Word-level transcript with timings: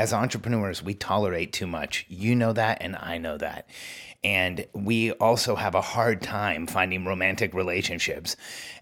as 0.00 0.14
entrepreneurs, 0.14 0.82
we 0.82 0.94
tolerate 0.94 1.52
too 1.52 1.66
much. 1.66 2.06
You 2.08 2.34
know 2.34 2.54
that, 2.54 2.78
and 2.80 2.96
I 2.96 3.18
know 3.18 3.36
that. 3.36 3.68
And 4.24 4.66
we 4.72 5.12
also 5.12 5.56
have 5.56 5.74
a 5.74 5.82
hard 5.82 6.22
time 6.22 6.66
finding 6.66 7.04
romantic 7.04 7.52
relationships. 7.52 8.34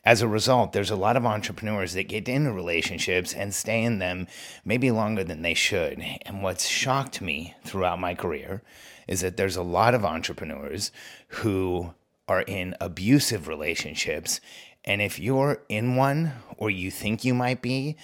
As 0.04 0.22
a 0.22 0.28
result, 0.28 0.72
there's 0.72 0.92
a 0.92 0.96
lot 0.96 1.16
of 1.16 1.26
entrepreneurs 1.26 1.94
that 1.94 2.06
get 2.06 2.28
into 2.28 2.52
relationships 2.52 3.34
and 3.34 3.52
stay 3.52 3.82
in 3.82 3.98
them 3.98 4.28
maybe 4.64 4.92
longer 4.92 5.24
than 5.24 5.42
they 5.42 5.54
should. 5.54 6.00
And 6.22 6.40
what's 6.40 6.68
shocked 6.68 7.20
me 7.20 7.56
throughout 7.64 7.98
my 7.98 8.14
career 8.14 8.62
is 9.08 9.20
that 9.22 9.36
there's 9.36 9.56
a 9.56 9.62
lot 9.62 9.94
of 9.94 10.04
entrepreneurs 10.04 10.92
who 11.26 11.94
are 12.28 12.42
in 12.42 12.76
abusive 12.80 13.48
relationships. 13.48 14.40
And 14.84 15.02
if 15.02 15.18
you're 15.18 15.64
in 15.68 15.96
one 15.96 16.34
or 16.58 16.70
you 16.70 16.92
think 16.92 17.24
you 17.24 17.34
might 17.34 17.60
be, 17.60 17.96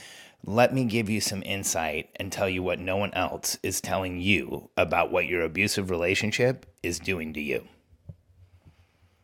let 0.46 0.74
me 0.74 0.84
give 0.84 1.08
you 1.08 1.20
some 1.20 1.42
insight 1.42 2.10
and 2.16 2.30
tell 2.30 2.48
you 2.48 2.62
what 2.62 2.78
no 2.78 2.96
one 2.96 3.12
else 3.14 3.58
is 3.62 3.80
telling 3.80 4.20
you 4.20 4.70
about 4.76 5.10
what 5.10 5.26
your 5.26 5.42
abusive 5.42 5.90
relationship 5.90 6.66
is 6.82 6.98
doing 6.98 7.32
to 7.32 7.40
you. 7.40 7.66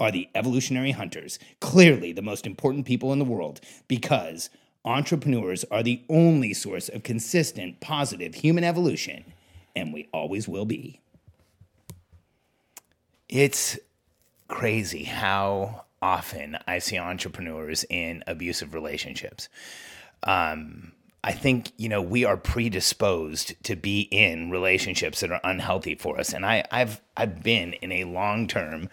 are 0.00 0.10
the 0.10 0.28
evolutionary 0.34 0.92
hunters, 0.92 1.38
clearly 1.60 2.12
the 2.12 2.22
most 2.22 2.46
important 2.46 2.86
people 2.86 3.12
in 3.12 3.18
the 3.18 3.24
world, 3.24 3.60
because 3.88 4.50
entrepreneurs 4.84 5.64
are 5.70 5.82
the 5.82 6.02
only 6.08 6.52
source 6.52 6.88
of 6.88 7.02
consistent, 7.02 7.80
positive 7.80 8.34
human 8.34 8.64
evolution, 8.64 9.24
and 9.74 9.92
we 9.92 10.08
always 10.12 10.48
will 10.48 10.64
be. 10.64 11.00
It's 13.28 13.78
crazy 14.48 15.04
how 15.04 15.84
often 16.02 16.58
I 16.66 16.78
see 16.78 16.98
entrepreneurs 16.98 17.84
in 17.88 18.22
abusive 18.26 18.74
relationships. 18.74 19.48
Um, 20.22 20.92
I 21.22 21.32
think 21.32 21.72
you 21.78 21.88
know 21.88 22.02
we 22.02 22.26
are 22.26 22.36
predisposed 22.36 23.54
to 23.64 23.76
be 23.76 24.02
in 24.02 24.50
relationships 24.50 25.20
that 25.20 25.32
are 25.32 25.40
unhealthy 25.42 25.94
for 25.94 26.20
us, 26.20 26.34
and 26.34 26.44
I, 26.44 26.64
I've 26.70 27.00
I've 27.16 27.42
been 27.42 27.72
in 27.72 27.90
a 27.92 28.04
long 28.04 28.46
term 28.46 28.90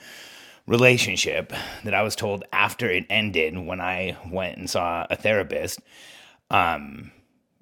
relationship 0.68 1.54
that 1.84 1.94
I 1.94 2.02
was 2.02 2.16
told 2.16 2.44
after 2.54 2.90
it 2.90 3.06
ended 3.10 3.58
when 3.58 3.82
I 3.82 4.18
went 4.30 4.58
and 4.58 4.70
saw 4.70 5.06
a 5.10 5.16
therapist. 5.16 5.80
Um, 6.50 7.12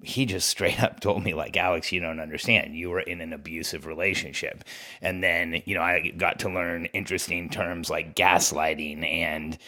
he 0.02 0.24
just 0.26 0.48
straight 0.48 0.82
up 0.82 1.00
told 1.00 1.22
me 1.22 1.34
like 1.34 1.56
alex 1.56 1.92
you 1.92 2.00
don't 2.00 2.20
understand 2.20 2.74
you 2.74 2.90
were 2.90 3.00
in 3.00 3.20
an 3.20 3.32
abusive 3.32 3.86
relationship 3.86 4.64
and 5.02 5.22
then 5.22 5.62
you 5.66 5.74
know 5.74 5.82
i 5.82 6.08
got 6.16 6.38
to 6.38 6.48
learn 6.48 6.86
interesting 6.86 7.48
terms 7.48 7.90
like 7.90 8.14
gaslighting 8.14 9.04
and 9.04 9.58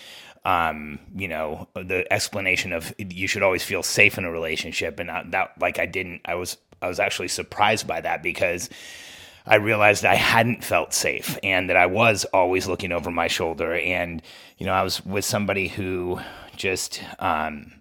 um, 0.44 0.98
you 1.14 1.28
know 1.28 1.68
the 1.74 2.04
explanation 2.12 2.72
of 2.72 2.92
you 2.98 3.28
should 3.28 3.44
always 3.44 3.62
feel 3.62 3.82
safe 3.82 4.18
in 4.18 4.24
a 4.24 4.30
relationship 4.30 4.98
and 4.98 5.08
that 5.32 5.52
like 5.60 5.78
i 5.78 5.86
didn't 5.86 6.20
i 6.24 6.34
was 6.34 6.56
i 6.80 6.88
was 6.88 6.98
actually 6.98 7.28
surprised 7.28 7.86
by 7.86 8.00
that 8.00 8.24
because 8.24 8.68
I 9.46 9.56
realized 9.56 10.04
I 10.04 10.14
hadn't 10.14 10.64
felt 10.64 10.94
safe 10.94 11.38
and 11.42 11.68
that 11.68 11.76
I 11.76 11.86
was 11.86 12.24
always 12.26 12.68
looking 12.68 12.92
over 12.92 13.10
my 13.10 13.26
shoulder. 13.26 13.74
And, 13.74 14.22
you 14.58 14.66
know, 14.66 14.72
I 14.72 14.82
was 14.82 15.04
with 15.04 15.24
somebody 15.24 15.68
who 15.68 16.20
just 16.56 17.02
um, 17.18 17.72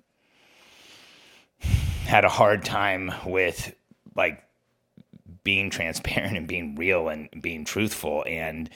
had 2.06 2.26
a 2.26 2.30
hard 2.30 2.66
time 2.66 3.14
with 3.26 3.76
like 4.16 4.44
being 5.44 5.70
transparent 5.70 6.38
and 6.38 6.48
being 6.48 6.76
real 6.76 7.10
and 7.10 7.30
being 7.42 7.66
truthful. 7.66 8.24
And 8.28 8.70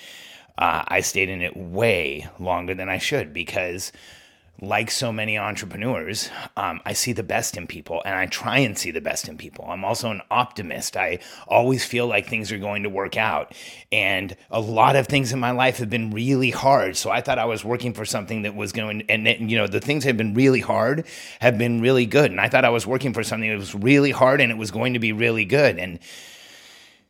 uh, 0.58 0.84
I 0.88 1.02
stayed 1.02 1.30
in 1.30 1.42
it 1.42 1.58
way 1.58 2.28
longer 2.40 2.76
than 2.76 2.90
I 2.90 2.98
should 2.98 3.34
because 3.34 3.92
like 4.62 4.90
so 4.90 5.12
many 5.12 5.38
entrepreneurs, 5.38 6.30
um, 6.56 6.80
I 6.86 6.94
see 6.94 7.12
the 7.12 7.24
best 7.24 7.58
in 7.58 7.68
people 7.68 8.02
and 8.06 8.16
I 8.16 8.26
try 8.28 8.60
and 8.60 8.78
see 8.78 8.92
the 8.92 9.02
best 9.02 9.28
in 9.28 9.38
people. 9.38 9.66
I'm 9.68 9.84
also 9.84 10.12
an 10.12 10.22
optimist. 10.32 10.96
I 10.96 11.20
always 11.48 11.84
feel 11.84 12.08
like 12.08 12.28
things 12.28 12.52
are 12.52 12.58
going 12.58 12.84
to 12.84 12.90
work 12.90 13.18
out. 13.18 13.54
And 13.92 14.36
a 14.50 14.62
lot 14.62 14.96
of 14.96 15.08
things 15.08 15.34
in 15.34 15.40
my 15.40 15.52
life 15.52 15.78
have 15.78 15.90
been 15.90 16.12
really 16.12 16.52
hard. 16.52 16.96
So 16.96 17.10
I 17.10 17.20
thought 17.20 17.38
I 17.38 17.46
was 17.46 17.66
working 17.66 17.94
for 17.94 18.06
something 18.06 18.44
that 18.44 18.56
was 18.56 18.72
going, 18.72 19.04
and, 19.10 19.28
you 19.52 19.58
know, 19.58 19.68
the 19.68 19.82
things 19.82 20.04
that 20.04 20.10
have 20.10 20.18
been 20.18 20.34
really 20.34 20.62
hard 20.62 21.06
have 21.42 21.58
been 21.58 21.82
really 21.82 22.06
good. 22.06 22.32
And 22.32 22.40
I 22.40 22.48
thought 22.48 22.64
I 22.64 22.70
was 22.70 22.88
working 22.88 23.14
for 23.14 23.24
something 23.24 23.50
that 23.50 23.58
was 23.58 23.76
really 23.76 24.12
hard 24.12 24.40
and 24.40 24.52
it 24.52 24.58
was 24.58 24.72
going 24.72 24.94
to 24.94 25.00
be 25.00 25.12
really 25.12 25.46
good. 25.46 25.78
And 25.78 26.00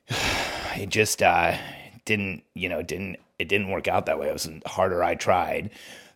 it 0.76 0.90
just 0.90 1.22
uh, 1.22 1.58
didn't, 2.06 2.44
you 2.56 2.70
know, 2.70 2.82
didn't, 2.82 3.18
it 3.38 3.50
didn't 3.50 3.70
work 3.70 3.88
out 3.88 4.08
that 4.08 4.20
way. 4.20 4.30
It 4.30 4.34
was 4.34 4.50
harder 4.66 5.04
I 5.04 5.14
tried 5.14 5.70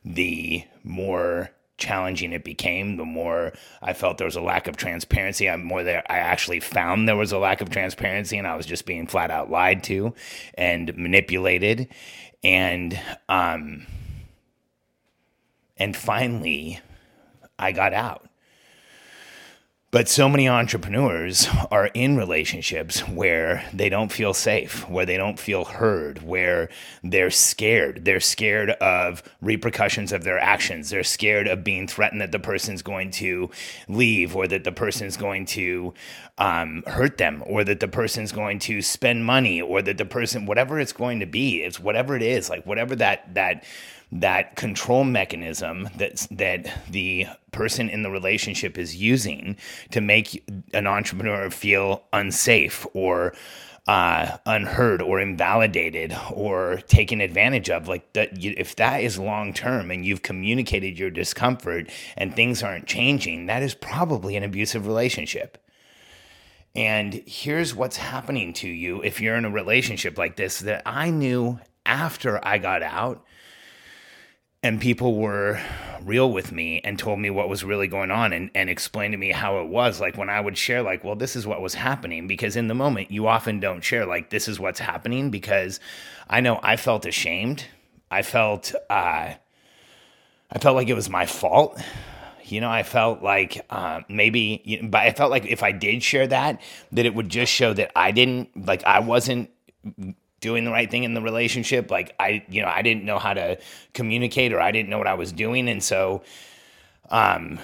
the 0.03 0.63
more 0.83 1.51
challenging 1.77 2.33
it 2.33 2.43
became, 2.43 2.97
the 2.97 3.05
more 3.05 3.53
I 3.81 3.93
felt 3.93 4.17
there 4.17 4.25
was 4.25 4.35
a 4.35 4.41
lack 4.41 4.67
of 4.67 4.77
transparency. 4.77 5.49
I'm 5.49 5.63
more 5.63 5.83
there. 5.83 6.03
I 6.09 6.17
actually 6.17 6.59
found 6.59 7.07
there 7.07 7.15
was 7.15 7.31
a 7.31 7.39
lack 7.39 7.61
of 7.61 7.69
transparency, 7.69 8.37
and 8.37 8.47
I 8.47 8.55
was 8.55 8.65
just 8.65 8.85
being 8.85 9.07
flat 9.07 9.31
out 9.31 9.49
lied 9.49 9.83
to 9.85 10.13
and 10.55 10.95
manipulated, 10.97 11.87
and 12.43 12.99
um, 13.27 13.87
and 15.77 15.95
finally, 15.95 16.79
I 17.57 17.71
got 17.71 17.93
out. 17.93 18.28
But 19.91 20.07
so 20.07 20.29
many 20.29 20.47
entrepreneurs 20.47 21.47
are 21.71 21.87
in 21.87 22.15
relationships 22.15 22.99
where 23.07 23.67
they 23.73 23.89
don't 23.89 24.11
feel 24.11 24.35
safe, 24.35 24.87
where 24.87 25.07
they 25.07 25.17
don't 25.17 25.39
feel 25.39 25.65
heard, 25.65 26.21
where 26.21 26.69
they're 27.03 27.31
scared. 27.31 28.05
They're 28.05 28.19
scared 28.19 28.69
of 28.69 29.23
repercussions 29.41 30.11
of 30.11 30.23
their 30.23 30.37
actions. 30.37 30.91
They're 30.91 31.03
scared 31.03 31.47
of 31.47 31.63
being 31.63 31.87
threatened 31.87 32.21
that 32.21 32.31
the 32.31 32.37
person's 32.37 32.83
going 32.83 33.09
to 33.13 33.49
leave 33.87 34.35
or 34.35 34.47
that 34.47 34.63
the 34.63 34.71
person's 34.71 35.17
going 35.17 35.47
to 35.47 35.95
um, 36.37 36.83
hurt 36.85 37.17
them 37.17 37.41
or 37.47 37.63
that 37.63 37.79
the 37.79 37.87
person's 37.87 38.31
going 38.31 38.59
to 38.59 38.83
spend 38.83 39.25
money 39.25 39.59
or 39.59 39.81
that 39.81 39.97
the 39.97 40.05
person, 40.05 40.45
whatever 40.45 40.79
it's 40.79 40.93
going 40.93 41.19
to 41.19 41.25
be, 41.25 41.63
it's 41.63 41.79
whatever 41.79 42.15
it 42.15 42.21
is, 42.21 42.47
like 42.47 42.63
whatever 42.63 42.95
that, 42.95 43.33
that, 43.33 43.63
that 44.11 44.55
control 44.55 45.03
mechanism 45.03 45.87
that 45.97 46.27
that 46.31 46.71
the 46.89 47.27
person 47.51 47.89
in 47.89 48.01
the 48.03 48.09
relationship 48.09 48.77
is 48.77 48.95
using 48.95 49.55
to 49.91 50.01
make 50.01 50.43
an 50.73 50.87
entrepreneur 50.87 51.49
feel 51.49 52.03
unsafe 52.13 52.85
or 52.93 53.33
uh, 53.87 54.37
unheard 54.45 55.01
or 55.01 55.19
invalidated 55.19 56.15
or 56.31 56.77
taken 56.87 57.21
advantage 57.21 57.71
of. 57.71 57.87
Like 57.87 58.13
that, 58.13 58.29
if 58.43 58.75
that 58.75 59.01
is 59.03 59.17
long 59.17 59.51
term 59.51 59.89
and 59.89 60.05
you've 60.05 60.21
communicated 60.21 60.99
your 60.99 61.09
discomfort 61.09 61.89
and 62.15 62.35
things 62.35 62.61
aren't 62.61 62.85
changing, 62.85 63.47
that 63.47 63.63
is 63.63 63.73
probably 63.73 64.35
an 64.35 64.43
abusive 64.43 64.85
relationship. 64.85 65.57
And 66.75 67.23
here's 67.25 67.73
what's 67.73 67.97
happening 67.97 68.53
to 68.53 68.67
you 68.67 69.01
if 69.01 69.19
you're 69.19 69.35
in 69.35 69.45
a 69.45 69.49
relationship 69.49 70.19
like 70.19 70.35
this 70.35 70.59
that 70.59 70.83
I 70.85 71.09
knew 71.09 71.59
after 71.83 72.45
I 72.45 72.59
got 72.59 72.83
out 72.83 73.25
and 74.61 74.81
people 74.81 75.15
were 75.15 75.59
real 76.03 76.31
with 76.31 76.51
me 76.51 76.81
and 76.83 76.97
told 76.97 77.19
me 77.19 77.29
what 77.29 77.49
was 77.49 77.63
really 77.63 77.87
going 77.87 78.11
on 78.11 78.33
and, 78.33 78.49
and 78.55 78.69
explained 78.69 79.11
to 79.13 79.17
me 79.17 79.31
how 79.31 79.59
it 79.59 79.67
was. 79.67 79.99
Like 79.99 80.17
when 80.17 80.29
i 80.29 80.39
would 80.39 80.57
share 80.57 80.81
like 80.81 81.03
well 81.03 81.15
this 81.15 81.35
is 81.35 81.45
what 81.45 81.61
was 81.61 81.73
happening 81.73 82.27
because 82.27 82.55
in 82.55 82.67
the 82.67 82.73
moment 82.73 83.11
you 83.11 83.27
often 83.27 83.59
don't 83.59 83.83
share 83.83 84.05
like 84.05 84.29
this 84.29 84.47
is 84.47 84.59
what's 84.59 84.79
happening 84.79 85.29
because 85.29 85.79
i 86.29 86.41
know 86.41 86.59
i 86.63 86.75
felt 86.75 87.05
ashamed. 87.05 87.65
I 88.11 88.23
felt 88.23 88.73
uh, 88.89 89.33
i 90.51 90.59
felt 90.59 90.75
like 90.75 90.87
it 90.87 90.95
was 90.95 91.09
my 91.09 91.25
fault. 91.25 91.81
You 92.43 92.61
know 92.61 92.69
i 92.69 92.83
felt 92.83 93.21
like 93.21 93.63
uh, 93.69 94.01
maybe 94.09 94.81
but 94.83 95.01
i 95.01 95.11
felt 95.11 95.29
like 95.29 95.45
if 95.45 95.61
i 95.61 95.71
did 95.71 96.01
share 96.01 96.25
that 96.27 96.59
that 96.91 97.05
it 97.05 97.13
would 97.13 97.29
just 97.29 97.51
show 97.51 97.73
that 97.73 97.91
i 97.95 98.11
didn't 98.11 98.49
like 98.65 98.83
i 98.85 98.99
wasn't 98.99 99.51
doing 100.41 100.63
the 100.65 100.71
right 100.71 100.89
thing 100.89 101.03
in 101.03 101.13
the 101.13 101.21
relationship. 101.21 101.91
Like 101.91 102.15
I, 102.19 102.43
you 102.49 102.61
know, 102.61 102.67
I 102.67 102.81
didn't 102.81 103.03
know 103.03 103.19
how 103.19 103.33
to 103.33 103.57
communicate 103.93 104.53
or 104.53 104.59
I 104.59 104.71
didn't 104.71 104.89
know 104.89 104.97
what 104.97 105.07
I 105.07 105.15
was 105.15 105.31
doing. 105.31 105.69
And 105.69 105.83
so, 105.83 106.23
um, 107.09 107.59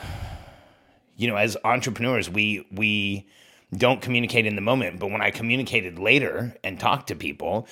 you 1.15 1.27
know, 1.27 1.35
as 1.35 1.55
entrepreneurs, 1.63 2.29
we, 2.29 2.67
we 2.71 3.27
don't 3.75 4.01
communicate 4.01 4.45
in 4.45 4.55
the 4.55 4.61
moment. 4.61 4.99
But 4.99 5.11
when 5.11 5.21
I 5.21 5.31
communicated 5.31 5.99
later 5.99 6.55
and 6.63 6.79
talked 6.79 7.07
to 7.07 7.15
people, 7.15 7.67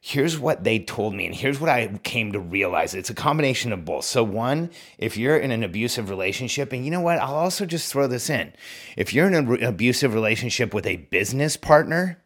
here's 0.00 0.38
what 0.38 0.64
they 0.64 0.78
told 0.78 1.14
me 1.14 1.26
and 1.26 1.34
here's 1.34 1.58
what 1.60 1.68
I 1.68 1.88
came 2.02 2.32
to 2.32 2.38
realize. 2.38 2.94
It's 2.94 3.10
a 3.10 3.14
combination 3.14 3.72
of 3.72 3.84
both. 3.84 4.04
So 4.04 4.22
one, 4.22 4.70
if 4.96 5.16
you're 5.16 5.36
in 5.36 5.50
an 5.50 5.64
abusive 5.64 6.08
relationship 6.08 6.72
and 6.72 6.84
you 6.84 6.90
know 6.90 7.00
what, 7.00 7.18
I'll 7.18 7.34
also 7.34 7.66
just 7.66 7.92
throw 7.92 8.06
this 8.06 8.30
in. 8.30 8.52
If 8.96 9.12
you're 9.12 9.26
in 9.26 9.34
an 9.34 9.64
abusive 9.64 10.14
relationship 10.14 10.72
with 10.72 10.86
a 10.86 10.96
business 10.96 11.56
partner 11.56 12.22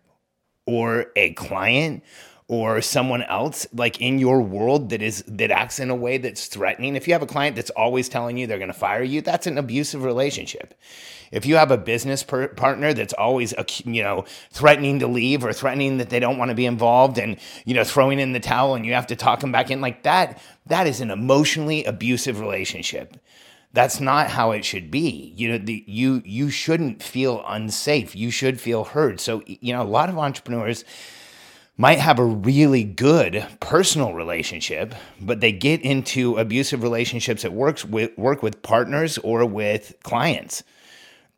or 0.66 1.06
a 1.16 1.32
client 1.34 2.02
or 2.48 2.82
someone 2.82 3.22
else 3.22 3.66
like 3.72 4.00
in 4.00 4.18
your 4.18 4.42
world 4.42 4.90
that 4.90 5.00
is 5.00 5.24
that 5.26 5.50
acts 5.50 5.80
in 5.80 5.88
a 5.90 5.94
way 5.94 6.18
that's 6.18 6.48
threatening. 6.48 6.96
If 6.96 7.06
you 7.08 7.14
have 7.14 7.22
a 7.22 7.26
client 7.26 7.56
that's 7.56 7.70
always 7.70 8.08
telling 8.08 8.36
you 8.36 8.46
they're 8.46 8.58
going 8.58 8.68
to 8.68 8.74
fire 8.74 9.02
you 9.02 9.22
that's 9.22 9.46
an 9.46 9.58
abusive 9.58 10.04
relationship. 10.04 10.74
If 11.30 11.46
you 11.46 11.56
have 11.56 11.70
a 11.70 11.78
business 11.78 12.22
per- 12.22 12.48
partner 12.48 12.92
that's 12.92 13.14
always 13.14 13.54
you 13.86 14.02
know 14.02 14.26
threatening 14.50 14.98
to 14.98 15.06
leave 15.06 15.44
or 15.44 15.52
threatening 15.52 15.96
that 15.98 16.10
they 16.10 16.20
don't 16.20 16.36
want 16.36 16.50
to 16.50 16.54
be 16.54 16.66
involved 16.66 17.16
and 17.16 17.38
you 17.64 17.74
know 17.74 17.84
throwing 17.84 18.20
in 18.20 18.32
the 18.32 18.40
towel 18.40 18.74
and 18.74 18.84
you 18.84 18.92
have 18.92 19.06
to 19.06 19.16
talk 19.16 19.40
them 19.40 19.52
back 19.52 19.70
in 19.70 19.80
like 19.80 20.02
that 20.02 20.40
that 20.66 20.86
is 20.86 21.00
an 21.00 21.10
emotionally 21.10 21.84
abusive 21.84 22.38
relationship 22.38 23.16
that's 23.72 24.00
not 24.00 24.28
how 24.28 24.52
it 24.52 24.64
should 24.64 24.90
be. 24.90 25.32
You 25.36 25.52
know 25.52 25.58
the, 25.58 25.84
you 25.86 26.22
you 26.24 26.50
shouldn't 26.50 27.02
feel 27.02 27.42
unsafe. 27.46 28.14
You 28.14 28.30
should 28.30 28.60
feel 28.60 28.84
heard. 28.84 29.20
So 29.20 29.42
you 29.46 29.72
know 29.72 29.82
a 29.82 29.84
lot 29.84 30.08
of 30.08 30.18
entrepreneurs 30.18 30.84
might 31.76 31.98
have 31.98 32.18
a 32.18 32.24
really 32.24 32.84
good 32.84 33.46
personal 33.60 34.12
relationship, 34.12 34.94
but 35.20 35.40
they 35.40 35.52
get 35.52 35.80
into 35.80 36.36
abusive 36.36 36.82
relationships 36.82 37.44
at 37.44 37.52
work 37.52 37.80
with 37.88 38.16
work 38.18 38.42
with 38.42 38.62
partners 38.62 39.18
or 39.18 39.44
with 39.46 39.94
clients. 40.02 40.62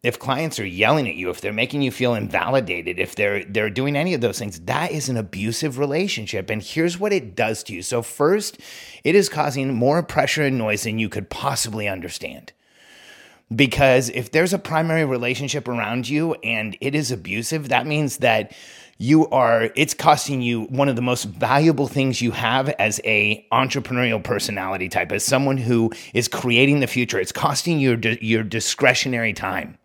If 0.05 0.19
clients 0.19 0.61
are 0.61 0.67
yelling 0.67 1.09
at 1.09 1.15
you, 1.15 1.31
if 1.31 1.41
they're 1.41 1.53
making 1.53 1.81
you 1.81 1.91
feel 1.91 2.15
invalidated, 2.15 2.99
if 2.99 3.15
they're 3.15 3.43
they're 3.43 3.71
doing 3.71 3.97
any 3.97 4.13
of 4.13 4.21
those 4.21 4.39
things, 4.39 4.61
that 4.61 4.93
is 4.93 5.09
an 5.09 5.17
abusive 5.17 5.79
relationship. 5.79 6.51
And 6.51 6.63
here's 6.63 6.99
what 7.01 7.13
it 7.13 7.35
does 7.35 7.63
to 7.65 7.73
you. 7.73 7.81
So 7.81 8.03
first, 8.03 8.61
it 9.03 9.15
is 9.15 9.31
causing 9.31 9.73
more 9.73 10.03
pressure 10.03 10.43
and 10.43 10.59
noise 10.59 10.83
than 10.83 10.99
you 10.99 11.09
could 11.09 11.31
possibly 11.31 11.89
understand. 11.89 12.53
Because 13.55 14.11
if 14.11 14.31
there's 14.31 14.53
a 14.53 14.59
primary 14.59 15.07
relationship 15.07 15.69
around 15.69 16.09
you 16.09 16.35
and 16.45 16.77
it 16.83 16.95
is 16.95 17.11
abusive, 17.11 17.71
that 17.71 17.87
means 17.87 18.19
that 18.19 18.53
you 18.99 19.27
are 19.29 19.71
it's 19.75 19.95
costing 19.95 20.41
you 20.41 20.65
one 20.65 20.89
of 20.89 20.97
the 20.97 21.03
most 21.03 21.25
valuable 21.25 21.89
things 21.89 22.21
you 22.21 22.31
have 22.31 22.69
as 22.69 23.01
a 23.05 23.45
entrepreneurial 23.53 24.23
personality 24.23 24.89
type 24.89 25.11
as 25.13 25.25
someone 25.25 25.57
who 25.57 25.91
is 26.13 26.29
creating 26.29 26.79
the 26.79 26.87
future 26.87 27.19
it's 27.19 27.33
costing 27.33 27.81
you 27.81 27.99
your, 28.01 28.13
your 28.15 28.43
discretionary 28.45 29.33
time 29.33 29.77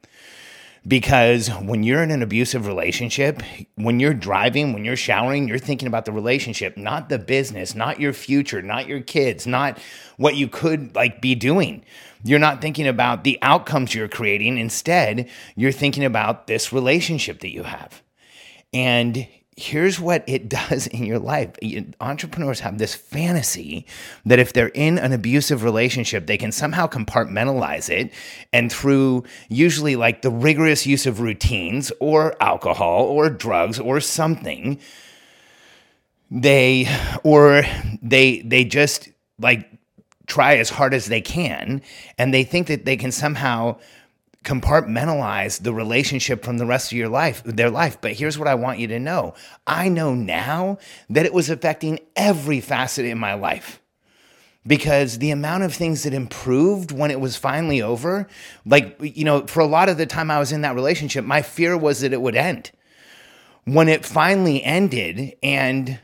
because 0.88 1.50
when 1.50 1.84
you're 1.84 2.04
in 2.04 2.12
an 2.12 2.22
abusive 2.24 2.66
relationship 2.66 3.42
when 3.76 4.00
you're 4.00 4.14
driving 4.14 4.74
when 4.74 4.86
you're 4.86 4.96
showering 4.96 5.48
you're 5.48 5.58
thinking 5.58 5.88
about 5.88 6.06
the 6.06 6.12
relationship 6.12 6.78
not 6.78 7.10
the 7.10 7.20
business 7.20 7.76
not 7.76 8.00
your 8.00 8.14
future 8.14 8.62
not 8.62 8.88
your 8.88 9.02
kids 9.02 9.46
not 9.46 9.78
what 10.20 10.36
you 10.36 10.48
could 10.48 10.94
like 10.96 11.22
be 11.22 11.34
doing. 11.34 11.84
You're 12.24 12.40
not 12.40 12.62
thinking 12.62 12.88
about 12.88 13.24
the 13.24 13.40
outcomes 13.42 13.96
you're 13.96 14.10
creating. 14.10 14.58
Instead 14.58 15.30
you're 15.56 15.72
thinking 15.72 16.04
about 16.04 16.46
this 16.46 16.72
relationship 16.74 17.40
that 17.40 17.54
you 17.54 17.64
have. 17.64 18.04
And 18.74 19.26
here's 19.60 20.00
what 20.00 20.24
it 20.26 20.48
does 20.70 20.88
in 20.88 21.06
your 21.06 21.20
life. 21.20 21.52
Entrepreneurs 22.00 22.62
have 22.62 22.78
this 22.78 22.96
fantasy 22.96 23.86
that 24.26 24.40
if 24.40 24.54
they're 24.54 24.70
in 24.70 24.98
an 24.98 25.12
abusive 25.12 25.64
relationship, 25.64 26.26
they 26.28 26.38
can 26.38 26.52
somehow 26.52 26.88
compartmentalize 26.88 27.90
it. 27.90 28.12
And 28.54 28.72
through 28.72 29.26
usually 29.50 29.96
like 29.96 30.22
the 30.22 30.32
rigorous 30.32 30.88
use 30.88 31.06
of 31.06 31.20
routines 31.20 31.92
or 32.00 32.36
alcohol 32.42 33.04
or 33.04 33.30
drugs 33.30 33.80
or 33.80 34.00
something, 34.00 34.80
they 36.32 36.88
or 37.24 37.64
they 38.02 38.42
they 38.42 38.64
just 38.64 39.10
like 39.40 39.68
try 40.28 40.58
as 40.58 40.70
hard 40.70 40.94
as 40.94 41.08
they 41.08 41.22
can 41.22 41.82
and 42.20 42.32
they 42.32 42.44
think 42.44 42.68
that 42.68 42.86
they 42.86 42.96
can 42.96 43.12
somehow 43.12 43.76
compartmentalize 44.46 45.62
the 45.62 45.74
relationship 45.74 46.44
from 46.44 46.58
the 46.58 46.66
rest 46.66 46.92
of 46.92 46.98
your 46.98 47.10
life, 47.10 47.44
their 47.44 47.70
life. 47.70 48.00
But 48.00 48.14
here's 48.14 48.38
what 48.38 48.48
I 48.48 48.56
want 48.56 48.80
you 48.80 48.88
to 48.88 49.00
know 49.00 49.36
I 49.68 49.90
know 49.90 50.14
now 50.16 50.78
that 51.10 51.26
it 51.26 51.34
was 51.34 51.50
affecting 51.50 52.00
every 52.16 52.62
facet 52.62 53.06
in 53.06 53.18
my 53.18 53.34
life 53.34 53.82
because 54.66 55.18
the 55.18 55.32
amount 55.32 55.64
of 55.64 55.74
things 55.74 56.04
that 56.04 56.14
improved 56.14 56.92
when 56.92 57.12
it 57.12 57.20
was 57.20 57.36
finally 57.36 57.82
over, 57.82 58.28
like, 58.66 58.98
you 59.02 59.24
know, 59.24 59.46
for 59.48 59.62
a 59.62 59.66
lot 59.66 59.90
of 59.90 59.98
the 59.98 60.06
time 60.06 60.30
I 60.30 60.40
was 60.40 60.52
in 60.52 60.62
that 60.62 60.76
relationship, 60.76 61.26
my 61.26 61.42
fear 61.42 61.78
was 61.78 62.02
that 62.02 62.14
it 62.14 62.22
would 62.22 62.36
end. 62.36 62.72
When 63.66 63.88
it 63.88 64.06
finally 64.06 64.64
ended 64.64 65.36
and 65.42 66.00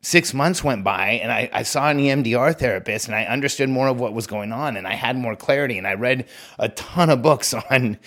six 0.00 0.32
months 0.32 0.62
went 0.62 0.84
by 0.84 1.10
and 1.22 1.32
I, 1.32 1.50
I, 1.52 1.62
saw 1.64 1.88
an 1.88 1.98
EMDR 1.98 2.56
therapist 2.56 3.08
and 3.08 3.16
I 3.16 3.24
understood 3.24 3.68
more 3.68 3.88
of 3.88 3.98
what 3.98 4.14
was 4.14 4.28
going 4.28 4.52
on 4.52 4.76
and 4.76 4.86
I 4.86 4.94
had 4.94 5.16
more 5.16 5.34
clarity 5.34 5.76
and 5.76 5.88
I 5.88 5.94
read 5.94 6.28
a 6.58 6.68
ton 6.68 7.10
of 7.10 7.20
books 7.20 7.52
on 7.70 7.98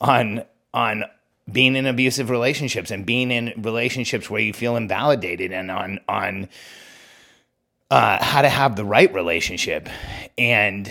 on 0.00 0.44
on 0.72 1.04
being 1.50 1.74
in 1.74 1.86
abusive 1.86 2.30
relationships 2.30 2.90
and 2.90 3.04
being 3.04 3.32
in 3.32 3.52
relationships 3.56 4.30
where 4.30 4.40
you 4.40 4.52
feel 4.52 4.76
invalidated 4.76 5.52
and 5.52 5.70
on 5.70 5.98
on 6.08 6.48
uh, 7.92 8.24
how 8.24 8.40
to 8.40 8.48
have 8.48 8.74
the 8.74 8.84
right 8.84 9.12
relationship. 9.12 9.86
And 10.38 10.90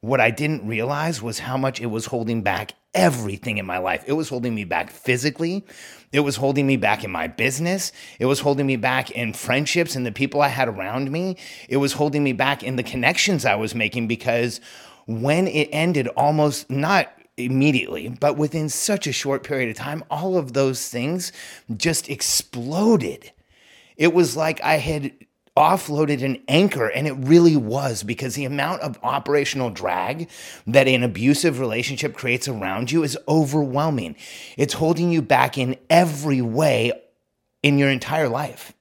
what 0.00 0.20
I 0.20 0.30
didn't 0.30 0.66
realize 0.66 1.20
was 1.20 1.40
how 1.40 1.56
much 1.56 1.80
it 1.80 1.86
was 1.86 2.06
holding 2.06 2.42
back 2.42 2.72
everything 2.94 3.58
in 3.58 3.66
my 3.66 3.78
life. 3.78 4.02
It 4.06 4.14
was 4.14 4.28
holding 4.28 4.54
me 4.54 4.64
back 4.64 4.90
physically. 4.90 5.64
It 6.12 6.20
was 6.20 6.36
holding 6.36 6.66
me 6.66 6.76
back 6.76 7.04
in 7.04 7.10
my 7.10 7.26
business. 7.26 7.92
It 8.18 8.26
was 8.26 8.40
holding 8.40 8.66
me 8.66 8.76
back 8.76 9.10
in 9.10 9.34
friendships 9.34 9.94
and 9.94 10.06
the 10.06 10.12
people 10.12 10.40
I 10.40 10.48
had 10.48 10.68
around 10.68 11.12
me. 11.12 11.36
It 11.68 11.76
was 11.76 11.92
holding 11.92 12.24
me 12.24 12.32
back 12.32 12.62
in 12.62 12.76
the 12.76 12.82
connections 12.82 13.44
I 13.44 13.54
was 13.56 13.74
making 13.74 14.08
because 14.08 14.60
when 15.06 15.46
it 15.46 15.68
ended 15.70 16.08
almost 16.08 16.70
not 16.70 17.12
immediately, 17.36 18.08
but 18.08 18.36
within 18.36 18.68
such 18.68 19.06
a 19.06 19.12
short 19.12 19.44
period 19.44 19.70
of 19.70 19.76
time, 19.76 20.02
all 20.10 20.36
of 20.36 20.52
those 20.52 20.88
things 20.88 21.32
just 21.76 22.08
exploded. 22.08 23.32
It 23.96 24.14
was 24.14 24.36
like 24.36 24.62
I 24.62 24.76
had 24.76 25.12
offloaded 25.60 26.24
an 26.24 26.42
anchor, 26.48 26.88
and 26.88 27.06
it 27.06 27.12
really 27.12 27.54
was 27.54 28.02
because 28.02 28.34
the 28.34 28.46
amount 28.46 28.80
of 28.80 28.98
operational 29.02 29.68
drag 29.68 30.30
that 30.66 30.88
an 30.88 31.02
abusive 31.02 31.60
relationship 31.60 32.14
creates 32.14 32.48
around 32.48 32.90
you 32.90 33.02
is 33.02 33.18
overwhelming. 33.28 34.16
It's 34.56 34.72
holding 34.72 35.10
you 35.10 35.20
back 35.20 35.58
in 35.58 35.76
every 35.90 36.40
way 36.40 36.92
in 37.62 37.76
your 37.76 37.90
entire 37.90 38.28
life. 38.30 38.72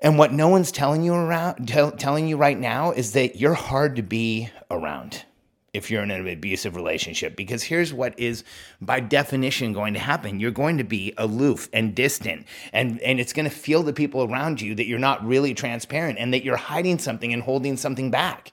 And 0.00 0.18
what 0.18 0.32
no 0.32 0.46
one's 0.46 0.70
telling 0.70 1.02
you 1.02 1.14
around 1.14 1.66
telling 1.66 2.28
you 2.28 2.36
right 2.36 2.58
now 2.58 2.92
is 2.92 3.12
that 3.12 3.40
you're 3.40 3.54
hard 3.54 3.96
to 3.96 4.02
be 4.02 4.48
around 4.70 5.24
if 5.76 5.90
you're 5.90 6.02
in 6.02 6.10
an 6.10 6.26
abusive 6.26 6.74
relationship. 6.74 7.36
Because 7.36 7.62
here's 7.62 7.92
what 7.92 8.18
is 8.18 8.44
by 8.80 9.00
definition 9.00 9.72
going 9.72 9.94
to 9.94 10.00
happen. 10.00 10.40
You're 10.40 10.50
going 10.50 10.78
to 10.78 10.84
be 10.84 11.12
aloof 11.18 11.68
and 11.72 11.94
distant 11.94 12.46
and 12.72 13.00
and 13.02 13.20
it's 13.20 13.32
going 13.32 13.48
to 13.48 13.54
feel 13.54 13.82
the 13.82 13.92
people 13.92 14.22
around 14.22 14.60
you 14.60 14.74
that 14.74 14.86
you're 14.86 14.98
not 14.98 15.24
really 15.24 15.54
transparent 15.54 16.18
and 16.18 16.32
that 16.32 16.44
you're 16.44 16.56
hiding 16.56 16.98
something 16.98 17.32
and 17.32 17.42
holding 17.42 17.76
something 17.76 18.10
back. 18.10 18.52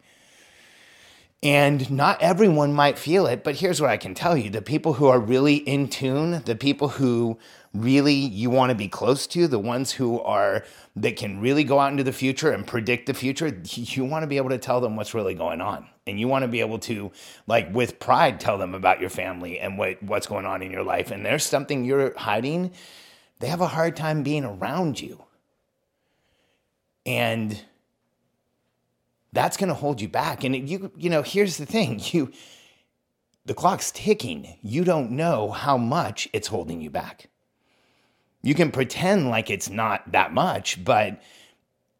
And 1.42 1.92
not 1.92 2.22
everyone 2.22 2.74
might 2.74 2.98
feel 2.98 3.25
it, 3.25 3.44
but 3.44 3.56
here's 3.56 3.82
what 3.82 3.89
I 3.89 3.98
can 3.98 4.13
tell 4.13 4.38
you. 4.38 4.50
The 4.50 4.62
people 4.62 4.94
who 4.94 5.08
are 5.08 5.20
really 5.20 5.56
in 5.56 5.89
tune, 5.89 6.42
the 6.46 6.56
people 6.56 6.88
who 6.88 7.38
really 7.74 8.13
you 8.13 8.50
want 8.50 8.70
to 8.70 8.75
be 8.75 8.88
close 8.88 9.25
to, 9.27 9.48
the 9.48 9.60
ones 9.60 9.92
who 9.92 10.22
are 10.22 10.63
that 10.96 11.15
can 11.15 11.42
really 11.42 11.63
go 11.63 11.80
out 11.80 11.92
into 11.92 12.03
the 12.03 12.13
future 12.13 12.51
and 12.51 12.68
predict 12.68 13.08
the 13.08 13.13
future, 13.13 13.48
you 13.63 14.06
want 14.06 14.24
to 14.24 14.27
be 14.27 14.38
able 14.38 14.50
to 14.50 14.58
tell 14.58 14.80
them 14.80 14.96
what's 14.96 15.13
really 15.13 15.34
going 15.34 15.62
on. 15.62 15.88
And 16.06 16.20
you 16.20 16.27
want 16.27 16.44
to 16.44 16.48
be 16.48 16.60
able 16.60 16.80
to 16.80 17.12
like 17.48 17.74
with 17.74 18.00
pride 18.00 18.39
tell 18.39 18.58
them 18.58 18.75
about 18.75 19.00
your 19.00 19.10
family 19.10 19.60
and 19.60 19.77
what 19.77 20.03
what's 20.03 20.27
going 20.27 20.46
on 20.46 20.62
in 20.62 20.72
your 20.72 20.84
life. 20.84 21.12
And 21.12 21.25
there's 21.25 21.46
something 21.46 21.86
you're 21.86 22.18
hiding, 22.18 22.72
they 23.39 23.48
have 23.48 23.62
a 23.62 23.68
hard 23.68 23.96
time 23.96 24.24
being 24.24 24.44
around 24.44 25.01
you. 25.01 25.24
And 27.06 27.62
that's 29.34 29.58
going 29.58 29.70
to 29.70 29.74
hold 29.74 30.00
you 30.00 30.08
back. 30.08 30.44
And 30.44 30.70
you, 30.70 30.92
you 30.96 31.10
know, 31.10 31.24
here's 31.24 31.58
the 31.58 31.65
thing 31.65 32.00
you, 32.12 32.32
the 33.46 33.53
clock's 33.53 33.92
ticking. 33.92 34.58
You 34.62 34.84
don't 34.84 35.12
know 35.12 35.51
how 35.51 35.77
much 35.77 36.30
it's 36.32 36.48
holding 36.48 36.82
you 36.82 36.89
back. 36.89 37.30
You 38.43 38.55
can 38.55 38.71
pretend 38.71 39.29
like 39.29 39.50
it's 39.50 39.69
not 39.69 40.12
that 40.12 40.33
much, 40.33 40.83
but 40.83 41.21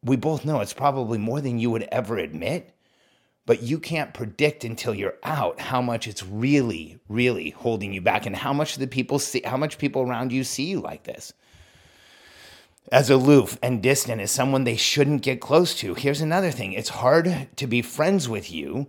we 0.04 0.18
both 0.18 0.46
know 0.46 0.62
it's 0.62 0.74
probably 0.74 1.18
more 1.18 1.42
than 1.42 1.60
you 1.60 1.72
would 1.72 1.88
ever 1.92 2.18
admit. 2.18 2.76
But 3.46 3.64
you 3.64 3.80
can't 3.80 4.14
predict 4.14 4.64
until 4.64 4.96
you're 4.96 5.18
out 5.24 5.60
how 5.60 5.82
much 5.82 6.08
it's 6.08 6.24
really, 6.24 7.00
really 7.10 7.52
holding 7.52 7.94
you 7.94 8.02
back 8.02 8.26
and 8.26 8.36
how 8.36 8.54
much 8.54 8.78
the 8.78 8.88
people 8.88 9.20
see, 9.20 9.42
how 9.46 9.58
much 9.58 9.78
people 9.78 10.02
around 10.04 10.32
you 10.32 10.44
see 10.44 10.66
you 10.66 10.80
like 10.82 11.04
this. 11.04 11.34
as 12.92 13.10
aloof 13.10 13.58
and 13.64 13.82
distant 13.82 14.22
as 14.22 14.32
someone 14.32 14.64
they 14.64 14.76
shouldn't 14.78 15.22
get 15.22 15.42
close 15.42 15.76
to. 15.76 15.94
Here's 15.96 16.22
another 16.22 16.52
thing 16.52 16.74
it's 16.74 16.90
hard 16.90 17.48
to 17.56 17.68
be 17.68 17.82
friends 17.82 18.30
with 18.30 18.52
you 18.52 18.88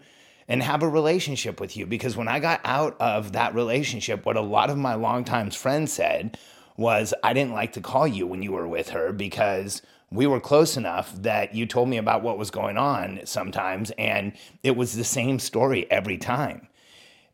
and 0.49 0.63
have 0.63 0.83
a 0.83 0.89
relationship 0.89 1.61
with 1.61 1.77
you 1.77 1.87
because 1.87 2.17
when 2.17 2.29
I 2.29 2.41
got 2.41 2.61
out 2.65 2.97
of 3.01 3.33
that 3.33 3.55
relationship, 3.55 4.27
what 4.27 4.37
a 4.37 4.43
lot 4.43 4.71
of 4.71 4.79
my 4.79 4.95
longtime 4.95 5.51
friends 5.51 5.93
said 5.93 6.39
was, 6.77 7.15
I 7.23 7.33
didn't 7.33 7.53
like 7.53 7.73
to 7.75 7.81
call 7.81 8.07
you 8.07 8.27
when 8.27 8.43
you 8.43 8.53
were 8.53 8.69
with 8.69 8.91
her 8.91 9.13
because 9.13 9.83
we 10.11 10.27
were 10.27 10.41
close 10.41 10.77
enough 10.77 11.15
that 11.23 11.55
you 11.55 11.67
told 11.67 11.89
me 11.89 11.97
about 11.97 12.23
what 12.23 12.39
was 12.39 12.51
going 12.51 12.77
on 12.77 13.21
sometimes, 13.25 13.91
and 13.93 14.33
it 14.63 14.77
was 14.77 14.95
the 14.95 15.05
same 15.05 15.39
story 15.39 15.91
every 15.91 16.19
time. 16.19 16.69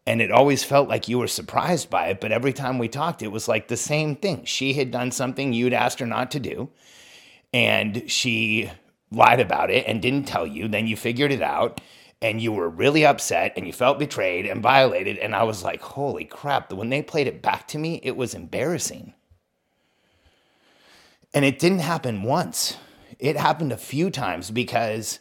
And 0.07 0.23
it 0.23 0.31
always 0.31 0.65
felt 0.65 0.89
like 0.89 1.09
you 1.09 1.19
were 1.19 1.29
surprised 1.29 1.91
by 1.91 2.09
it, 2.09 2.21
but 2.21 2.33
every 2.33 2.53
time 2.53 2.79
we 2.79 2.89
talked, 2.89 3.23
it 3.23 3.33
was 3.33 3.49
like 3.49 3.69
the 3.69 3.77
same 3.77 4.17
thing. 4.17 4.45
She 4.45 4.73
had 4.73 4.91
done 4.91 5.11
something 5.11 5.53
you'd 5.53 5.75
asked 5.75 6.01
her 6.01 6.07
not 6.07 6.31
to 6.33 6.41
do, 6.41 6.71
and 7.53 8.11
she 8.11 8.71
lied 9.13 9.41
about 9.41 9.71
it 9.71 9.85
and 9.87 10.01
didn't 10.01 10.27
tell 10.27 10.47
you. 10.47 10.69
Then 10.69 10.87
you 10.87 10.97
figured 10.97 11.33
it 11.33 11.43
out, 11.43 11.81
and 12.23 12.41
you 12.41 12.53
were 12.53 12.69
really 12.69 13.05
upset 13.05 13.53
and 13.57 13.67
you 13.67 13.73
felt 13.73 13.99
betrayed 13.99 14.47
and 14.47 14.63
violated. 14.63 15.19
And 15.19 15.35
I 15.35 15.43
was 15.43 15.65
like, 15.65 15.81
holy 15.81 16.25
crap. 16.25 16.73
When 16.73 16.91
they 16.91 17.03
played 17.03 17.27
it 17.27 17.43
back 17.43 17.67
to 17.69 17.79
me, 17.79 18.01
it 18.03 18.17
was 18.17 18.35
embarrassing. 18.35 19.15
And 21.33 21.45
it 21.45 21.59
didn't 21.59 21.81
happen 21.81 22.23
once, 22.23 22.77
it 23.19 23.37
happened 23.37 23.73
a 23.73 23.77
few 23.77 24.11
times 24.11 24.51
because 24.51 25.21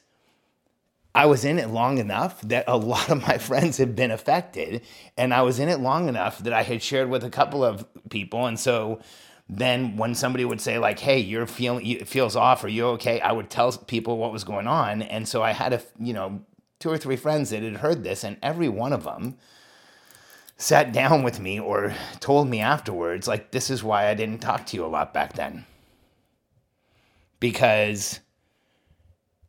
I 1.14 1.26
was 1.26 1.44
in 1.44 1.60
it 1.60 1.70
long 1.70 1.98
enough 1.98 2.42
that 2.42 2.66
a 2.68 2.78
lot 2.94 3.10
of 3.10 3.26
my 3.28 3.38
friends 3.38 3.78
had 3.78 3.96
been 3.96 4.12
affected. 4.12 4.82
And 5.18 5.34
I 5.34 5.42
was 5.42 5.60
in 5.60 5.70
it 5.70 5.80
long 5.80 6.08
enough 6.08 6.40
that 6.40 6.54
I 6.54 6.64
had 6.64 6.82
shared 6.82 7.10
with 7.10 7.24
a 7.24 7.30
couple 7.30 7.64
of 7.64 7.86
people. 8.10 8.46
And 8.46 8.60
so 8.60 9.02
then 9.50 9.98
when 9.98 10.14
somebody 10.14 10.46
would 10.46 10.62
say 10.62 10.78
like 10.78 11.00
hey 11.00 11.18
you're 11.18 11.48
feeling 11.48 11.86
it 11.86 12.08
feels 12.08 12.36
off. 12.36 12.64
Are 12.64 12.70
you 12.70 12.86
okay? 12.90 13.20
I 13.20 13.32
would 13.32 13.50
tell 13.50 13.72
people 13.72 14.18
what 14.18 14.32
was 14.32 14.44
going 14.44 14.68
on. 14.68 15.02
And 15.02 15.28
so 15.28 15.42
i 15.42 15.52
had 15.52 15.74
a 15.74 15.82
you 16.00 16.14
know 16.14 16.42
two 16.80 16.90
or 16.90 16.98
three 16.98 17.16
friends 17.16 17.50
that 17.50 17.62
had 17.62 17.78
heard 17.78 18.04
this 18.04 18.24
and 18.24 18.38
every 18.42 18.70
one 18.70 18.94
of 18.94 19.04
them 19.04 19.38
sat 20.58 20.92
down 20.92 21.24
with 21.24 21.40
me 21.40 21.60
or 21.60 21.94
told 22.20 22.48
me 22.48 22.60
afterwards 22.60 23.28
like 23.28 23.52
this 23.52 23.70
is 23.70 23.84
why 23.84 24.08
i 24.08 24.14
didn't 24.14 24.40
talk 24.40 24.66
to 24.66 24.76
you 24.76 24.86
a 24.86 24.88
lot 24.88 25.14
back 25.14 25.34
then 25.34 25.66
because 27.40 28.20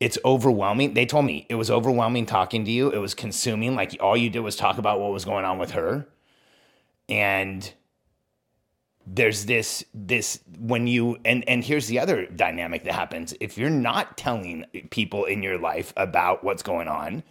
it's 0.01 0.19
overwhelming. 0.25 0.95
They 0.95 1.07
told 1.07 1.27
me 1.27 1.47
it 1.49 1.57
was 1.57 1.71
overwhelming 1.71 2.27
talking 2.27 2.65
to 2.65 2.71
you. 2.71 2.91
It 2.91 2.99
was 2.99 3.15
consuming. 3.15 3.77
Like 3.77 3.97
all 4.01 4.17
you 4.17 4.31
did 4.31 4.41
was 4.41 4.57
talk 4.57 4.79
about 4.79 5.01
what 5.01 5.13
was 5.13 5.25
going 5.25 5.45
on 5.45 5.59
with 5.59 5.73
her. 5.73 6.07
And 7.09 7.71
there's 9.07 9.47
this 9.47 9.85
this 9.93 10.41
when 10.59 10.87
you 10.87 11.19
and 11.25 11.47
and 11.49 11.65
here's 11.65 11.89
the 11.89 11.99
other 11.99 12.27
dynamic 12.27 12.85
that 12.85 12.95
happens. 12.95 13.35
If 13.41 13.59
you're 13.59 13.69
not 13.69 14.17
telling 14.17 14.65
people 14.91 15.25
in 15.25 15.43
your 15.43 15.59
life 15.59 15.93
about 15.97 16.45
what's 16.45 16.63
going 16.63 16.89
on, 16.89 17.23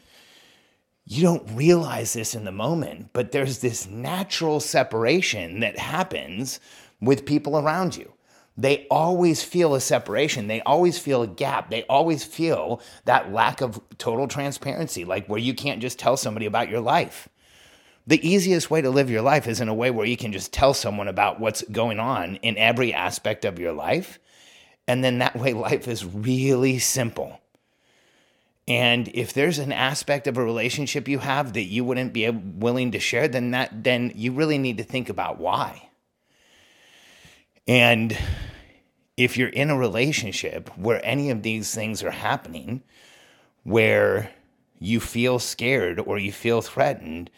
you 1.05 1.23
don't 1.23 1.55
realize 1.55 2.13
this 2.13 2.35
in 2.35 2.43
the 2.43 2.51
moment, 2.51 3.09
but 3.13 3.31
there's 3.31 3.59
this 3.59 3.87
natural 3.87 4.59
separation 4.59 5.61
that 5.61 5.79
happens 5.79 6.59
with 7.01 7.25
people 7.25 7.57
around 7.57 7.95
you 7.95 8.13
they 8.59 8.85
always 8.91 9.41
feel 9.41 9.73
a 9.73 9.79
separation. 9.79 10.47
They 10.47 10.59
always 10.61 10.99
feel 10.99 11.21
a 11.21 11.27
gap. 11.27 11.69
They 11.69 11.83
always 11.83 12.25
feel 12.25 12.81
that 13.05 13.31
lack 13.31 13.61
of 13.61 13.79
total 13.97 14.27
transparency, 14.27 15.05
like 15.05 15.27
where 15.27 15.39
you 15.39 15.53
can't 15.53 15.81
just 15.81 15.97
tell 15.97 16.17
somebody 16.17 16.45
about 16.45 16.67
your 16.67 16.81
life. 16.81 17.29
The 18.05 18.27
easiest 18.27 18.69
way 18.69 18.81
to 18.81 18.89
live 18.89 19.09
your 19.09 19.21
life 19.21 19.47
is 19.47 19.61
in 19.61 19.69
a 19.69 19.73
way 19.73 19.91
where 19.91 20.05
you 20.05 20.17
can 20.17 20.33
just 20.33 20.51
tell 20.51 20.73
someone 20.73 21.07
about 21.07 21.39
what's 21.39 21.63
going 21.71 21.99
on 21.99 22.35
in 22.37 22.57
every 22.57 22.93
aspect 22.93 23.45
of 23.45 23.59
your 23.59 23.71
life. 23.71 24.19
And 24.89 25.05
then 25.05 25.19
that 25.19 25.37
way, 25.37 25.53
life 25.53 25.87
is 25.87 26.03
really 26.03 26.79
simple. 26.79 27.39
And 28.67 29.07
if 29.13 29.31
there's 29.31 29.57
an 29.57 29.71
aspect 29.71 30.27
of 30.27 30.37
a 30.37 30.43
relationship 30.43 31.07
you 31.07 31.19
have 31.19 31.53
that 31.53 31.63
you 31.63 31.85
wouldn't 31.85 32.11
be 32.11 32.29
willing 32.29 32.91
to 32.91 32.99
share, 32.99 33.29
then 33.29 33.51
that 33.51 33.85
then 33.85 34.11
you 34.15 34.33
really 34.33 34.57
need 34.57 34.79
to 34.79 34.83
think 34.83 35.07
about 35.07 35.39
why. 35.39 35.89
And 37.69 38.17
if 39.19 39.35
you're 39.35 39.49
in 39.49 39.69
a 39.69 39.77
relationship 39.77 40.69
where 40.77 41.05
any 41.05 41.29
of 41.29 41.43
these 41.43 41.75
things 41.75 42.01
are 42.01 42.09
happening, 42.09 42.81
where 43.63 44.31
you 44.79 44.97
feel 45.01 45.39
scared 45.39 45.99
or 45.99 46.17
you 46.17 46.31
feel 46.31 46.61
threatened, 46.61 47.29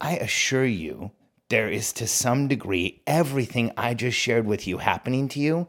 I 0.00 0.16
assure 0.16 0.64
you 0.64 1.10
there 1.50 1.68
is 1.68 1.92
to 1.92 2.06
some 2.06 2.48
degree 2.48 3.02
everything 3.06 3.70
I 3.76 3.92
just 3.92 4.16
shared 4.16 4.46
with 4.46 4.66
you 4.66 4.78
happening 4.78 5.28
to 5.28 5.38
you. 5.38 5.68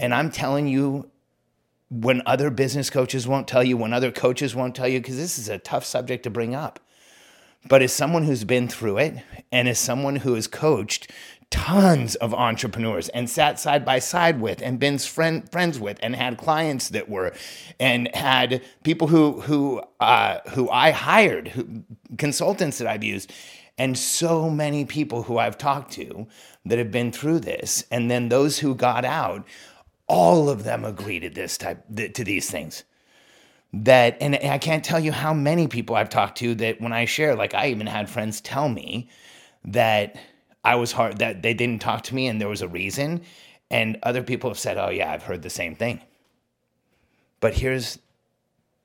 And 0.00 0.12
I'm 0.12 0.32
telling 0.32 0.66
you, 0.66 1.08
when 1.88 2.20
other 2.26 2.50
business 2.50 2.90
coaches 2.90 3.28
won't 3.28 3.46
tell 3.46 3.62
you, 3.62 3.76
when 3.76 3.92
other 3.92 4.10
coaches 4.10 4.56
won't 4.56 4.74
tell 4.74 4.88
you, 4.88 4.98
because 4.98 5.16
this 5.16 5.38
is 5.38 5.48
a 5.48 5.58
tough 5.58 5.84
subject 5.84 6.24
to 6.24 6.30
bring 6.30 6.52
up. 6.52 6.80
But 7.68 7.82
as 7.82 7.92
someone 7.92 8.24
who's 8.24 8.42
been 8.42 8.66
through 8.66 8.98
it 8.98 9.22
and 9.52 9.68
as 9.68 9.78
someone 9.78 10.16
who 10.16 10.34
has 10.34 10.48
coached 10.48 11.12
tons 11.50 12.14
of 12.16 12.32
entrepreneurs 12.32 13.08
and 13.10 13.28
sat 13.28 13.58
side 13.58 13.84
by 13.84 13.98
side 13.98 14.40
with 14.40 14.62
and 14.62 14.78
been 14.78 14.98
friend, 14.98 15.50
friends 15.50 15.78
with 15.78 15.98
and 16.02 16.16
had 16.16 16.38
clients 16.38 16.88
that 16.90 17.08
were 17.08 17.32
and 17.78 18.14
had 18.14 18.62
people 18.84 19.08
who 19.08 19.40
who 19.40 19.82
uh, 20.00 20.38
who 20.50 20.70
I 20.70 20.90
hired 20.90 21.48
who, 21.48 21.82
consultants 22.18 22.78
that 22.78 22.86
I've 22.86 23.04
used 23.04 23.32
and 23.80 23.96
so 23.96 24.50
many 24.50 24.84
people 24.84 25.22
who 25.22 25.38
I've 25.38 25.56
talked 25.56 25.92
to 25.92 26.26
that 26.66 26.78
have 26.78 26.90
been 26.90 27.10
through 27.10 27.40
this. 27.40 27.82
And 27.90 28.10
then 28.10 28.28
those 28.28 28.58
who 28.58 28.74
got 28.74 29.06
out 29.06 29.46
all 30.06 30.50
of 30.50 30.64
them 30.64 30.84
agree 30.84 31.20
to 31.20 31.30
this 31.30 31.56
type 31.56 31.82
to 31.94 32.24
these 32.24 32.50
things. 32.50 32.84
That 33.72 34.18
and 34.20 34.34
I 34.34 34.58
can't 34.58 34.84
tell 34.84 35.00
you 35.00 35.12
how 35.12 35.32
many 35.32 35.66
people 35.66 35.96
I've 35.96 36.10
talked 36.10 36.36
to 36.38 36.54
that 36.56 36.80
when 36.80 36.92
I 36.92 37.06
share 37.06 37.34
like 37.36 37.54
I 37.54 37.68
even 37.68 37.86
had 37.86 38.10
friends 38.10 38.40
tell 38.40 38.68
me 38.68 39.08
that 39.64 40.16
I 40.64 40.74
was 40.76 40.92
hard 40.92 41.18
that 41.18 41.42
they 41.42 41.54
didn't 41.54 41.80
talk 41.80 42.02
to 42.04 42.14
me 42.14 42.26
and 42.26 42.40
there 42.40 42.48
was 42.48 42.62
a 42.62 42.68
reason. 42.68 43.22
And 43.70 43.98
other 44.02 44.22
people 44.22 44.50
have 44.50 44.58
said, 44.58 44.76
oh, 44.76 44.90
yeah, 44.90 45.12
I've 45.12 45.22
heard 45.22 45.42
the 45.42 45.50
same 45.50 45.74
thing. 45.74 46.00
But 47.40 47.54
here's 47.54 47.98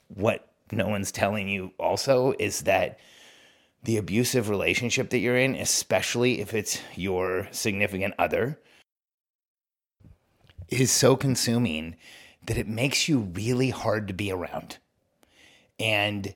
what 0.07 0.47
no 0.71 0.87
one's 0.87 1.11
telling 1.11 1.49
you 1.49 1.73
also 1.77 2.33
is 2.39 2.61
that 2.61 2.99
the 3.83 3.97
abusive 3.97 4.49
relationship 4.49 5.09
that 5.09 5.19
you're 5.19 5.37
in, 5.37 5.55
especially 5.55 6.41
if 6.41 6.53
it's 6.53 6.79
your 6.95 7.47
significant 7.51 8.13
other, 8.17 8.59
is 10.69 10.91
so 10.91 11.15
consuming 11.15 11.95
that 12.45 12.57
it 12.57 12.67
makes 12.67 13.07
you 13.07 13.19
really 13.19 13.69
hard 13.69 14.07
to 14.07 14.13
be 14.13 14.31
around. 14.31 14.77
And 15.79 16.33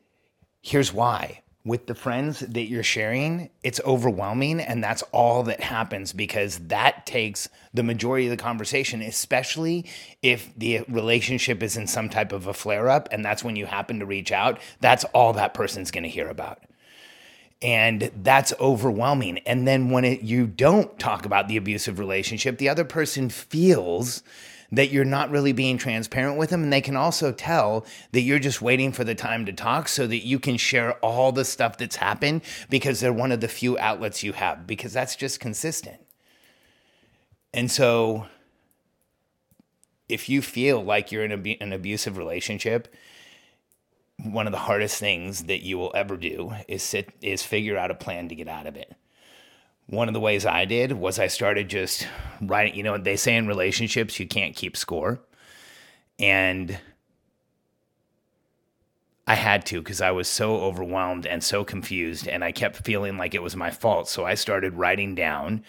here's 0.61 0.93
why 0.93 1.41
with 1.65 1.87
the 1.87 1.95
friends 1.95 2.39
that 2.39 2.69
you're 2.69 2.83
sharing, 2.83 3.49
it's 3.63 3.81
overwhelming. 3.85 4.61
And 4.61 4.83
that's 4.83 5.01
all 5.11 5.43
that 5.43 5.61
happens 5.61 6.13
because 6.13 6.57
that 6.67 7.05
takes 7.05 7.49
the 7.73 7.83
majority 7.83 8.27
of 8.27 8.31
the 8.31 8.41
conversation, 8.41 9.01
especially 9.01 9.85
if 10.21 10.53
the 10.57 10.81
relationship 10.87 11.61
is 11.61 11.75
in 11.75 11.85
some 11.85 12.09
type 12.09 12.31
of 12.31 12.47
a 12.47 12.53
flare 12.53 12.89
up. 12.89 13.09
And 13.11 13.25
that's 13.25 13.43
when 13.43 13.55
you 13.55 13.65
happen 13.65 13.99
to 13.99 14.05
reach 14.05 14.31
out. 14.31 14.59
That's 14.79 15.03
all 15.05 15.33
that 15.33 15.53
person's 15.53 15.91
going 15.91 16.03
to 16.03 16.09
hear 16.09 16.29
about. 16.29 16.63
And 17.61 18.09
that's 18.23 18.53
overwhelming. 18.61 19.39
And 19.39 19.67
then 19.67 19.89
when 19.89 20.05
it, 20.05 20.21
you 20.21 20.47
don't 20.47 20.97
talk 20.97 21.25
about 21.25 21.49
the 21.49 21.57
abusive 21.57 21.99
relationship, 21.99 22.57
the 22.57 22.69
other 22.69 22.85
person 22.85 23.29
feels 23.29 24.23
that 24.71 24.91
you're 24.91 25.05
not 25.05 25.31
really 25.31 25.51
being 25.51 25.77
transparent 25.77 26.37
with 26.37 26.49
them. 26.49 26.63
And 26.63 26.73
they 26.73 26.81
can 26.81 26.95
also 26.95 27.31
tell 27.31 27.85
that 28.11 28.21
you're 28.21 28.39
just 28.39 28.61
waiting 28.61 28.91
for 28.91 29.03
the 29.03 29.15
time 29.15 29.45
to 29.45 29.53
talk 29.53 29.87
so 29.87 30.07
that 30.07 30.25
you 30.25 30.39
can 30.39 30.57
share 30.57 30.93
all 30.99 31.31
the 31.31 31.45
stuff 31.45 31.77
that's 31.77 31.95
happened 31.95 32.41
because 32.69 32.99
they're 32.99 33.13
one 33.13 33.31
of 33.31 33.41
the 33.41 33.47
few 33.47 33.77
outlets 33.79 34.23
you 34.23 34.33
have, 34.33 34.67
because 34.67 34.93
that's 34.93 35.15
just 35.15 35.39
consistent. 35.39 35.99
And 37.53 37.71
so 37.71 38.27
if 40.07 40.29
you 40.29 40.41
feel 40.41 40.83
like 40.83 41.11
you're 41.11 41.25
in 41.25 41.57
an 41.61 41.73
abusive 41.73 42.17
relationship, 42.17 42.93
one 44.23 44.47
of 44.47 44.51
the 44.51 44.59
hardest 44.59 44.99
things 44.99 45.45
that 45.45 45.61
you 45.61 45.77
will 45.77 45.91
ever 45.95 46.17
do 46.17 46.53
is 46.67 46.83
sit 46.83 47.13
is 47.21 47.41
figure 47.41 47.77
out 47.77 47.89
a 47.89 47.95
plan 47.95 48.27
to 48.27 48.35
get 48.35 48.49
out 48.49 48.67
of 48.67 48.75
it 48.75 48.93
one 49.89 50.07
of 50.07 50.13
the 50.13 50.19
ways 50.19 50.45
I 50.45 50.65
did 50.65 50.91
was 50.91 51.17
I 51.17 51.27
started 51.27 51.67
just 51.67 52.07
writing, 52.41 52.75
you 52.75 52.83
know, 52.83 52.97
they 52.97 53.15
say 53.15 53.35
in 53.35 53.47
relationships 53.47 54.19
you 54.19 54.27
can't 54.27 54.55
keep 54.55 54.77
score. 54.77 55.19
And 56.19 56.77
I 59.25 59.35
had 59.35 59.65
to 59.67 59.81
because 59.81 60.01
I 60.01 60.11
was 60.11 60.27
so 60.27 60.57
overwhelmed 60.57 61.25
and 61.25 61.43
so 61.43 61.63
confused, 61.63 62.27
and 62.27 62.43
I 62.43 62.51
kept 62.51 62.85
feeling 62.85 63.17
like 63.17 63.33
it 63.33 63.43
was 63.43 63.55
my 63.55 63.71
fault. 63.71 64.09
So 64.09 64.25
I 64.25 64.35
started 64.35 64.73
writing 64.73 65.15
down 65.15 65.63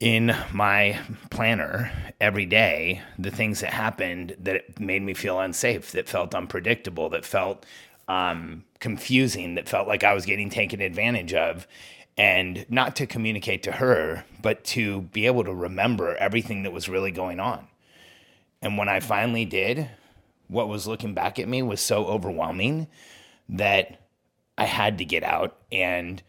in 0.00 0.34
my 0.52 0.98
planner 1.30 1.92
every 2.20 2.46
day 2.46 3.02
the 3.18 3.30
things 3.30 3.60
that 3.60 3.70
happened 3.72 4.36
that 4.40 4.80
made 4.80 5.02
me 5.02 5.14
feel 5.14 5.38
unsafe, 5.40 5.92
that 5.92 6.08
felt 6.08 6.34
unpredictable, 6.34 7.10
that 7.10 7.24
felt 7.24 7.64
um, 8.08 8.64
confusing, 8.80 9.54
that 9.54 9.68
felt 9.68 9.86
like 9.86 10.02
I 10.02 10.14
was 10.14 10.26
getting 10.26 10.50
taken 10.50 10.80
advantage 10.80 11.32
of 11.32 11.66
and 12.16 12.64
not 12.68 12.96
to 12.96 13.06
communicate 13.06 13.64
to 13.64 13.72
her, 13.72 14.24
but 14.40 14.64
to 14.64 15.02
be 15.02 15.26
able 15.26 15.44
to 15.44 15.52
remember 15.52 16.14
everything 16.16 16.62
that 16.62 16.72
was 16.72 16.88
really 16.88 17.10
going 17.10 17.40
on. 17.40 17.66
And 18.62 18.78
when 18.78 18.88
I 18.88 19.00
finally 19.00 19.44
did, 19.44 19.90
what 20.48 20.68
was 20.68 20.86
looking 20.86 21.14
back 21.14 21.38
at 21.38 21.48
me 21.48 21.62
was 21.62 21.80
so 21.80 22.06
overwhelming 22.06 22.86
that 23.48 24.00
I 24.56 24.64
had 24.64 24.98
to 24.98 25.04
get 25.04 25.22
out. 25.22 25.56
And 25.72 26.22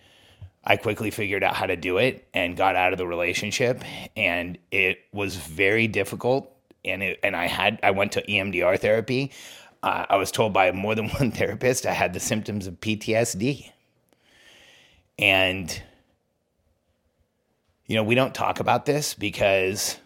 I 0.63 0.77
quickly 0.77 1.11
figured 1.11 1.43
out 1.43 1.55
how 1.55 1.67
to 1.67 1.75
do 1.75 1.97
it 1.97 2.27
and 2.33 2.57
got 2.57 2.75
out 2.75 2.91
of 2.91 2.97
the 2.97 3.07
relationship. 3.07 3.83
And 4.17 4.57
it 4.71 4.99
was 5.13 5.35
very 5.35 5.87
difficult. 5.87 6.51
And 6.83 7.03
it, 7.03 7.19
and 7.23 7.35
I 7.35 7.47
had 7.47 7.79
I 7.83 7.91
went 7.91 8.11
to 8.13 8.21
EMDR 8.23 8.79
therapy. 8.79 9.31
Uh, 9.83 10.05
I 10.09 10.17
was 10.17 10.31
told 10.31 10.53
by 10.53 10.71
more 10.71 10.95
than 10.95 11.09
one 11.19 11.31
therapist 11.31 11.85
I 11.85 11.93
had 11.93 12.13
the 12.13 12.19
symptoms 12.19 12.67
of 12.67 12.79
PTSD. 12.79 13.71
And 15.17 15.81
you 17.87 17.95
know, 17.95 18.03
we 18.03 18.15
don't 18.15 18.33
talk 18.33 18.59
about 18.59 18.85
this 18.85 19.13
because 19.13 19.97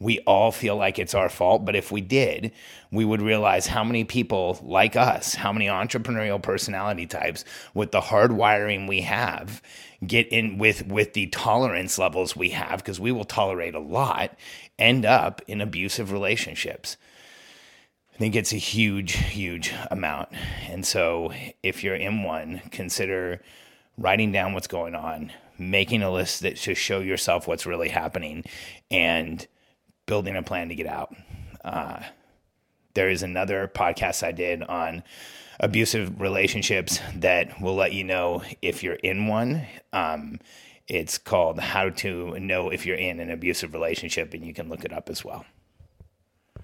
we 0.00 0.18
all 0.20 0.50
feel 0.50 0.76
like 0.76 0.98
it's 0.98 1.14
our 1.14 1.28
fault. 1.28 1.64
But 1.64 1.76
if 1.76 1.92
we 1.92 2.00
did, 2.00 2.52
we 2.90 3.04
would 3.04 3.22
realize 3.22 3.66
how 3.66 3.84
many 3.84 4.04
people 4.04 4.58
like 4.62 4.96
us, 4.96 5.34
how 5.34 5.52
many 5.52 5.66
entrepreneurial 5.66 6.42
personality 6.42 7.06
types 7.06 7.44
with 7.74 7.92
the 7.92 8.00
hard 8.00 8.32
wiring 8.32 8.86
we 8.86 9.02
have 9.02 9.62
get 10.06 10.26
in 10.28 10.58
with 10.58 10.86
with 10.88 11.12
the 11.12 11.28
tolerance 11.28 11.98
levels 11.98 12.34
we 12.34 12.50
have 12.50 12.78
because 12.78 12.98
we 12.98 13.12
will 13.12 13.24
tolerate 13.24 13.74
a 13.74 13.78
lot 13.78 14.36
end 14.78 15.04
up 15.04 15.40
in 15.46 15.60
abusive 15.60 16.10
relationships 16.10 16.96
i 18.12 18.18
think 18.18 18.34
it's 18.34 18.52
a 18.52 18.56
huge 18.56 19.12
huge 19.12 19.72
amount 19.92 20.28
and 20.68 20.84
so 20.84 21.32
if 21.62 21.84
you're 21.84 21.94
in 21.94 22.24
one 22.24 22.60
consider 22.72 23.40
writing 23.98 24.32
down 24.32 24.54
what's 24.54 24.66
going 24.66 24.94
on 24.94 25.32
making 25.70 26.02
a 26.02 26.10
list 26.10 26.40
that 26.40 26.56
to 26.56 26.74
show 26.74 27.00
yourself 27.00 27.46
what's 27.46 27.66
really 27.66 27.88
happening 27.88 28.44
and 28.90 29.46
building 30.06 30.36
a 30.36 30.42
plan 30.42 30.68
to 30.68 30.74
get 30.74 30.86
out. 30.86 31.14
Uh, 31.64 32.00
there 32.94 33.08
is 33.08 33.22
another 33.22 33.70
podcast 33.72 34.22
I 34.26 34.32
did 34.32 34.62
on 34.62 35.02
abusive 35.60 36.20
relationships 36.20 37.00
that 37.16 37.60
will 37.60 37.76
let 37.76 37.92
you 37.92 38.04
know 38.04 38.42
if 38.60 38.82
you're 38.82 38.94
in 38.94 39.26
one. 39.28 39.66
Um, 39.92 40.40
it's 40.88 41.16
called 41.16 41.60
How 41.60 41.90
to 41.90 42.38
Know 42.38 42.68
If 42.68 42.84
You're 42.84 42.96
in 42.96 43.20
an 43.20 43.30
Abusive 43.30 43.72
Relationship, 43.72 44.34
and 44.34 44.44
you 44.44 44.52
can 44.52 44.68
look 44.68 44.84
it 44.84 44.92
up 44.92 45.08
as 45.08 45.24
well. 45.24 45.46